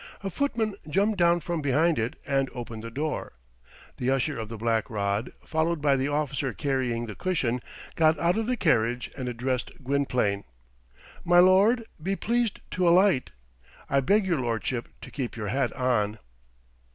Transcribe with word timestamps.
A 0.23 0.31
footman 0.31 0.73
jumped 0.89 1.19
down 1.19 1.41
from 1.41 1.61
behind 1.61 1.99
it 1.99 2.15
and 2.25 2.49
opened 2.55 2.81
the 2.81 2.89
door. 2.89 3.33
The 3.97 4.09
Usher 4.09 4.39
of 4.39 4.49
the 4.49 4.57
Black 4.57 4.89
Rod, 4.89 5.31
followed 5.45 5.79
by 5.79 5.95
the 5.95 6.07
officer 6.07 6.53
carrying 6.53 7.05
the 7.05 7.13
cushion, 7.13 7.61
got 7.95 8.17
out 8.17 8.35
of 8.35 8.47
the 8.47 8.57
carriage, 8.57 9.11
and 9.15 9.29
addressed 9.29 9.69
Gwynplaine. 9.83 10.43
"My 11.23 11.37
lord, 11.37 11.83
be 12.01 12.15
pleased 12.15 12.61
to 12.71 12.89
alight. 12.89 13.29
I 13.91 13.99
beg 13.99 14.25
your 14.25 14.39
lordship 14.39 14.87
to 15.01 15.11
keep 15.11 15.37
your 15.37 15.49
hat 15.49 15.71
on." 15.73 16.17